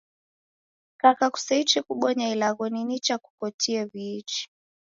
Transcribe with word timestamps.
Kaka 1.01 1.25
kuseichi 1.33 1.79
kubonya 1.81 2.29
ilagho, 2.33 2.65
ni 2.69 2.81
nicha 2.87 3.15
kukotie 3.23 3.81
w'iichi 3.91 4.41